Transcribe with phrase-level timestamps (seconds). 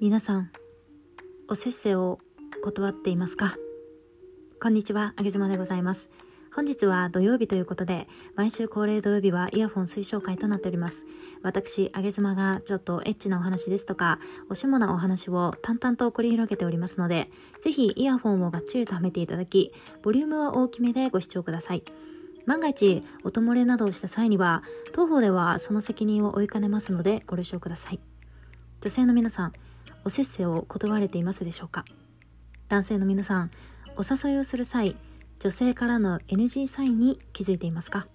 [0.00, 0.52] 皆さん
[1.48, 2.20] おせっせを
[2.62, 3.56] 断っていますか？
[4.62, 6.08] こんにちはあげずまでございます。
[6.54, 8.06] 本日は土曜日ということで
[8.36, 11.04] 毎週恒例土曜日はイヤフォン推奨会となっております。
[11.42, 17.28] 私あげずまがちょっとエッチなお話ですとかおしもなお話を淡々と繰り広げておりますので
[17.60, 19.72] ぜひイヤフォンをがっちりとはめていただき
[20.04, 21.82] ボリュームは大きめでご視聴ください。
[22.46, 28.00] 万が一音漏れなどをした際には当方ではその責任を負いかねますのでご了承ください。
[28.80, 29.52] 女性の皆さん
[30.04, 31.84] おせっせを断れていますでしょうか？
[32.68, 33.50] 男性の皆さん
[33.96, 34.96] お誘いをする際
[35.38, 38.06] 女性からの NG サインに気づいていますか？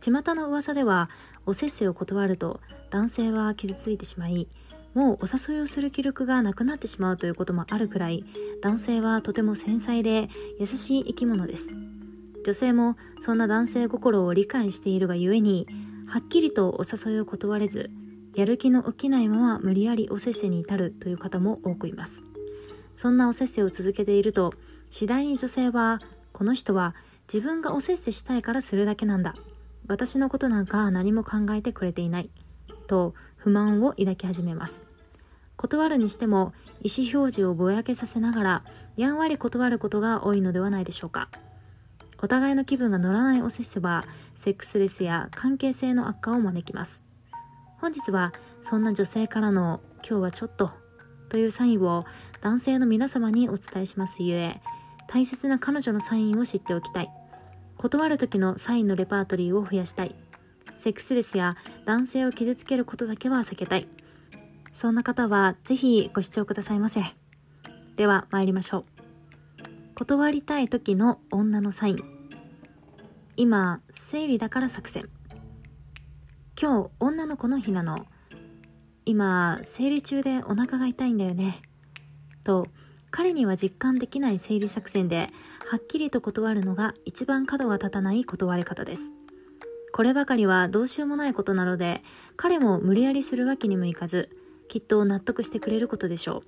[0.00, 1.10] 巷の噂では
[1.46, 4.48] おせっせを断ると男性は傷ついてしまい
[4.94, 8.24] もうお誘いをする気力がなくなってしまうということもあるくらい
[8.62, 11.76] 男性はとても繊細で優しい生き物です。
[12.44, 15.66] 女性もそんな男性心を理解しているがゆえに
[16.08, 17.90] はっきりとお誘いを断れず
[18.40, 22.24] やる気の起きないまま無理やりおせっせに至るという方も多くいます。
[22.96, 24.54] そんなおせっせを続けていると
[24.88, 26.00] 次第に女性は
[26.32, 26.94] この人は
[27.30, 29.34] 自分がおせっせしたいからするだけなんだ。
[29.88, 32.30] 私のことなんか何も考えてくれていない。
[32.86, 34.84] と不満を抱き始めます。
[35.58, 38.64] 断るにしても意思表示をぼやけさせながら
[38.96, 41.28] やんわり断ることが多いのではないでしょうか。
[42.22, 47.09] お互いの気分が乗らないおせっせはセックスレスや関係性の悪化を招きます。
[47.80, 50.70] 本日はそんな女性からの今日はちょっと
[51.30, 52.04] というサインを
[52.42, 54.60] 男性の皆様にお伝えしますゆえ
[55.08, 57.10] 大切な彼女のサインを知っておきたい。
[57.76, 60.14] 断る時のサインのレパートリーを増やしたい。
[60.74, 63.88] セックスレスや男性を傷つけることだけは避けたい。
[64.72, 67.02] そんな方はぜひご視聴くださいませ。
[67.96, 68.82] では参りましょう。
[69.96, 71.96] 断りたい時の女のサイン。
[73.36, 75.08] 今生理だから作戦。
[76.62, 77.96] 今日女の子の日なの。
[79.06, 81.62] 今生理中でお腹が痛いんだよね。
[82.44, 82.66] と
[83.10, 85.30] 彼には実感できない生理作戦で
[85.70, 89.04] はっきりと断るのが一番角が立たない断り方です。
[89.94, 92.02] こればかりはどうしようもないことなので
[92.36, 94.28] 彼も無理やりするわけにもいかず
[94.68, 96.42] きっと納得してくれることでしょ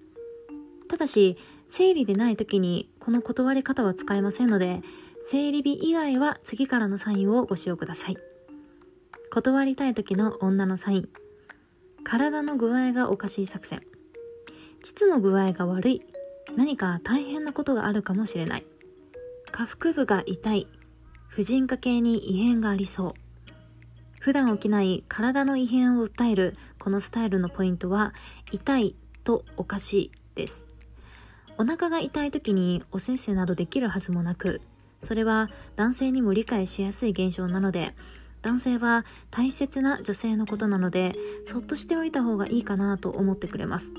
[0.84, 0.88] う。
[0.88, 1.38] ただし
[1.70, 4.82] 生理でない時にこの断り方は使えませんので
[5.24, 8.31] 生理日以外は次からのサインをご使用ください。
[9.34, 11.08] 断りたい時の女のサイン。
[12.04, 13.80] 体の具合がおかしい作戦。
[14.82, 16.02] 膣の具合が悪い。
[16.54, 18.66] 何か大変なことがあるかもしれない。
[19.50, 20.68] 下腹部が痛い。
[21.28, 23.12] 婦人科系に異変がありそう。
[24.20, 26.54] 普段起きない体の異変を訴える。
[26.78, 28.12] このスタイルのポイントは
[28.50, 28.94] 痛い
[29.24, 30.66] とおかしいです。
[31.56, 34.60] お腹が痛い時におせっせなどできるはずもなく
[35.02, 37.94] それは男性にも理解しやすい現象なので
[38.42, 41.14] 男性は大切な女性のことなので
[41.46, 43.90] そっとしておいた方がいいかなと思ってくれます。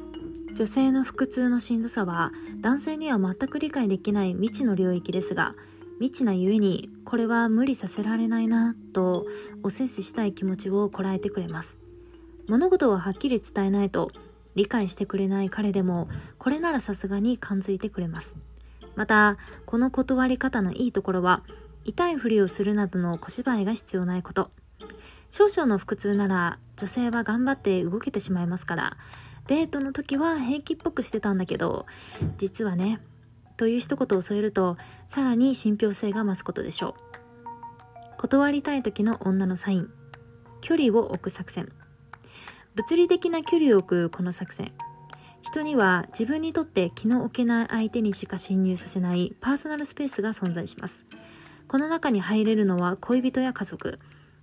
[0.53, 2.31] 女性の腹痛のしんどさは
[2.61, 5.55] 男性には全く理解できない未知の領域ですが
[5.99, 9.25] 未知なゆえにこれは無理させられないなと
[9.63, 11.79] おせっせしたい気持ちをこらえてくれます。
[12.47, 14.11] 物事をはっきり伝えないと
[14.55, 18.35] 理解してくれない彼でもこれならさすがに感づいてくれます。
[18.95, 21.41] またこの断り方のいいところは
[21.85, 24.51] 痛いふりをするなどの小芝居が必要ないこと。
[25.29, 28.97] 少々の腹痛なら女性は頑張って動けてしまいますから。
[29.47, 31.85] デートの時は平気っぽくしてたんだけど
[32.37, 33.01] 実はね
[33.57, 34.77] という一言を添えると
[35.07, 36.95] さらに信憑性が増すことでしょ
[38.17, 38.17] う。
[38.17, 39.89] 断りたい時の女のサイン。
[40.61, 41.67] 距離を置く作戦。
[42.75, 44.71] 物理的な距離を置くこの作戦。
[45.41, 51.05] 人には自分にとって気の置けない相手にしか侵入させないパーソナルスペースが存在します。
[51.73, 53.97] この中に入れるのは恋人や家族。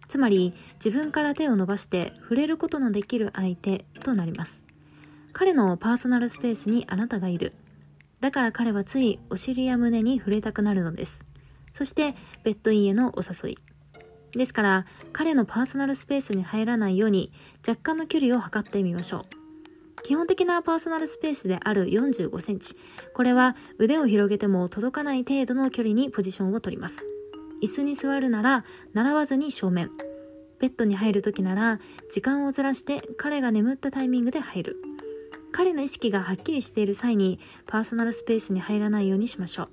[0.08, 0.52] つまり
[0.84, 4.64] 自分から手を伸ばして触れることのできる相手となります。
[5.32, 7.52] 彼のパーソナルスペースにあなたがいる。
[8.18, 11.24] だから彼はついお尻や胸に触れたくなるのです。
[11.72, 13.58] そしてベッドインへのお誘い。
[14.36, 17.30] ですから彼のパーソナルスペースに入らないように
[17.64, 20.02] 若干の距離を測ってみましょう。
[20.02, 22.74] 基本的なパーソナルスペースである45センチ。
[23.14, 27.06] これは腕を広げても届かない程度の距離にポジションを取ります。
[27.60, 28.64] 椅子に座るなら
[28.94, 29.90] 習わずに正面。
[30.58, 31.80] ベッドに入る時なら
[32.10, 34.76] 時間をずらして彼が眠ったタイミングで入る。
[35.52, 39.68] 彼の意識がはっきりしている際にパーソナルスペースに入らないようにしましょう。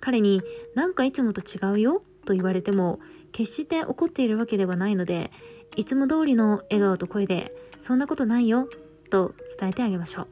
[0.00, 0.42] 彼に
[0.74, 3.00] なんかいつもと違うよと言われても
[3.32, 5.30] 決して怒っているわけではないので
[5.76, 8.68] いつも通りの笑顔と声でそんなことないよ
[9.10, 10.28] と伝えてあげましょう。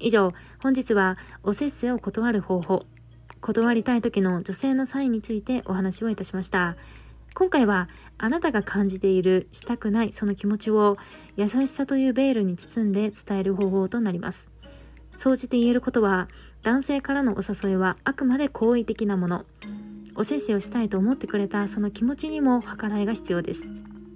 [0.00, 0.32] 以上
[0.62, 2.86] 本日はおせっせを断る方法。
[3.40, 6.76] 断りたい時の女性のサインについてお話をいたしました。
[7.34, 7.88] 今回は
[8.18, 10.96] あなたが感じているしたくないその気持ちを
[11.36, 14.50] 優しさというベールに包んで伝える方法となります。
[15.14, 16.28] 総じて言えることは
[16.62, 19.46] 男性からのお誘いはあくまで好意的なもの。
[20.16, 23.72] おせっせをしたいと思ってくれたその気持ちにも計らいが必要です。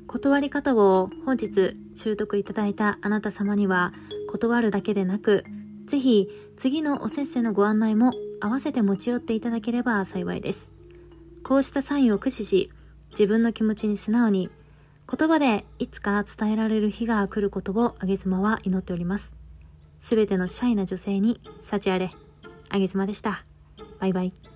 [0.06, 3.92] 断り方を本日習得いただいたあなた様には
[4.28, 5.44] 断るだけでなく
[5.86, 8.12] ぜひ次のおせっせのご案内も
[8.44, 10.70] 合わせて持ち寄っていただければ幸いです。
[11.42, 12.70] こうしたサインを駆使し
[13.12, 14.50] 自分の気持ちに素直に
[15.10, 19.34] 言葉でいつか伝えられる日が来ることをあげ妻は祈っております。
[20.02, 22.12] すべてのシャイな女性に幸あれ。
[22.68, 23.46] あげ妻でした。
[23.98, 24.53] バイバイ。